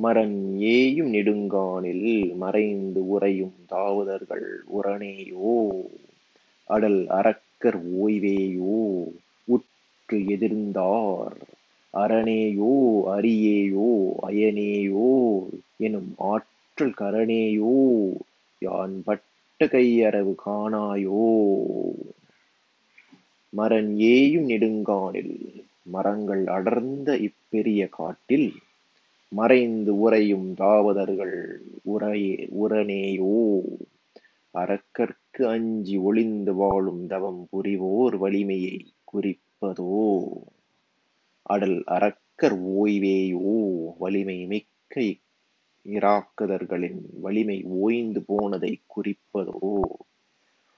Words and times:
மரன் 0.00 0.56
ஏயும் 0.58 1.10
நெடுங்கானில் 1.10 2.34
மறைந்து 2.34 3.08
உறையும் 3.08 3.52
தாவதர்கள் 3.66 4.64
உரனேயோ 4.82 5.82
அடல் 6.64 7.06
அரக்கர் 7.08 8.04
ஓய்வேயோ. 8.04 9.04
உற்று 9.44 10.26
எதிர்ந்தார் 10.26 11.36
அரணேயோ. 11.90 13.02
அரியேயோ. 13.06 14.12
அயனேயோ. 14.22 15.38
எனும் 15.76 16.14
ஆற்றல் 16.18 16.94
கரணேயோ. 16.94 18.10
யான் 18.58 19.02
பட்ட 19.04 19.66
கையறவு 19.66 20.34
காணாயோ. 20.46 21.44
மரன் 23.48 23.96
ஏயும் 23.96 24.44
நெடுங்கானில் 24.44 25.64
மரங்கள் 25.82 26.46
அடர்ந்த 26.46 27.18
இப்பெரிய 27.18 27.88
காட்டில் 27.90 28.52
மறைந்து 29.32 29.98
உறையும் 29.98 30.54
தாவதர்கள் 30.54 31.62
உரையே 31.84 32.48
உரனேயோ 32.62 33.60
அரக்கர்க்கு 34.54 35.44
அஞ்சி 35.44 35.96
ஒளிந்து 35.96 36.54
வாழும் 36.54 37.06
தவம் 37.06 37.48
புரிவோர் 37.50 38.18
வலிமையை 38.18 38.94
குறிப்பதோ. 39.12 40.22
அடல் 41.42 41.82
அரக்கர் 41.86 42.62
ஓய்வேயோ. 42.62 43.84
வலிமை 43.98 44.46
மிக்க 44.46 45.00
இராக்குதர்களின் 45.86 47.00
வலிமை 47.20 47.62
ஓய்ந்து 47.64 48.22
போனதை 48.22 48.82
குறிப்பதோ. 48.96 49.80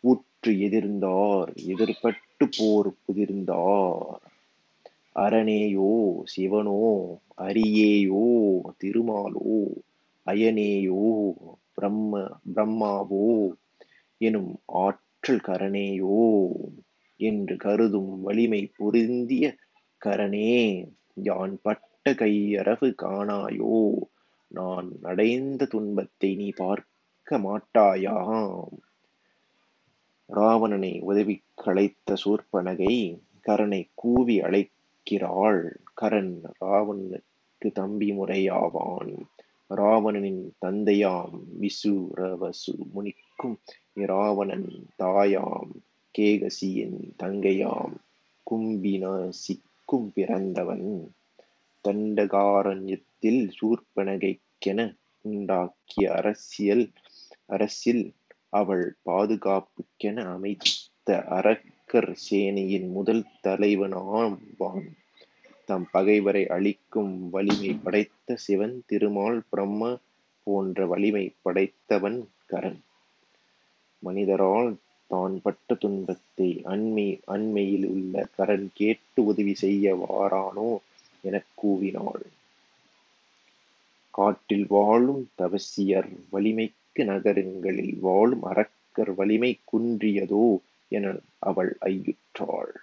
உற்று 0.00 0.60
எதிர்ந்தார் 0.60 1.52
எதிர்பட்டு 1.52 2.44
போர் 2.58 2.94
புதிர்ந்தார். 3.04 4.25
அரணேயோ 5.16 5.90
சிவனோ 6.24 6.80
அரியேயோ 7.36 8.24
திருமாலோ 8.78 9.54
அயனேயோ 10.26 11.02
பிரம்ம 11.74 12.12
பிரம்மாவோ 12.54 13.24
எனும் 14.20 14.52
ஆற்றல் 14.84 15.40
கரணேயோ 15.40 16.20
என்று 17.20 17.56
கருதும் 17.56 18.20
வலிமை 18.20 18.62
பொருந்திய 18.76 19.44
கரணே 20.02 20.52
யான் 21.22 21.58
பட்ட 21.62 22.12
கையறவு 22.12 22.88
காணாயோ 23.02 23.78
நான் 24.50 24.88
அடைந்த 25.02 25.66
துன்பத்தை 25.66 26.30
நீ 26.34 26.48
பார்க்க 26.56 27.38
மாட்டாயாம். 27.38 28.68
ராவணனை 30.28 31.00
உதவி 31.02 31.36
களைத்த 31.54 32.16
சூர்பனகை 32.24 32.94
கரனை 33.46 33.82
கூவி 33.94 34.36
அழைக்கிறாள். 35.10 35.76
கரண் 36.00 36.34
ராவணனுக்கு 36.60 37.72
தம்பி 37.72 38.10
முறையாவான். 38.10 39.12
ராவணனின் 39.66 40.54
தந்தையாம் 40.66 41.38
விசுரவசு 41.60 42.72
முனிக்கும். 42.94 43.56
இராவணன் 43.94 44.86
தாயாம் 44.98 45.70
கேகசியின் 46.18 46.98
தங்கையாம் 47.22 47.94
கும்பினாசிக்கும் 48.50 50.08
பிறந்தவன். 50.14 51.14
தண்டகாரண்யத்தில் 51.88 53.50
சூர்பனகைக்கென 53.60 54.96
உண்டாக்கிய 55.28 56.06
அரசியல் 56.08 56.90
அரசில் 57.46 58.14
அவள் 58.48 58.96
பாதுகாப்புக்கென 59.06 60.24
அமைத்த 60.24 61.24
அரக்கர் 61.96 62.18
சேனையின் 62.30 62.90
முதல் 62.90 63.24
தலைவனாவான் 63.42 64.88
தம் 65.64 65.88
பகைவரை 65.92 66.46
அழிக்கும் 66.46 67.30
வலிமை 67.30 67.70
படைத்த 67.84 68.36
சிவன் 68.36 68.82
திருமால் 68.86 69.42
பிரம்ம 69.50 69.96
போன்ற 70.42 70.86
வலிமை 70.86 71.32
படைத்தவன் 71.42 72.18
கரன் 72.48 72.78
மனிதரால் 74.02 74.76
தான் 75.06 75.40
பட்ட 75.42 75.74
துன்பத்தை 75.74 76.60
அண்மை 76.64 77.20
அண்மையில் 77.26 77.86
உள்ள 77.86 78.28
கரண் 78.38 78.68
கேட்டு 78.74 79.24
உதவி 79.24 79.54
செய்ய 79.54 79.96
வாரானோ 79.96 80.68
எனக் 81.22 81.52
கூவினாள். 81.64 82.24
காட்டில் 84.10 84.66
வாழும் 84.68 85.30
தவசியர் 85.38 86.12
வலிமைக்கு 86.30 87.04
நகரங்களில் 87.04 87.98
வாழும் 88.00 88.42
அரக்கர் 88.42 89.14
வலிமை 89.14 89.58
குன்றியதோ 89.72 90.46
என 90.91 91.13
அவள் 91.39 91.77
ஐயுற்றாள் 91.81 92.73